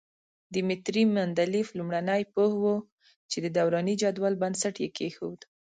[0.53, 2.75] دیمتري مندلیف لومړنی پوه وو
[3.29, 5.39] چې د دوراني جدول بنسټ یې کېښود.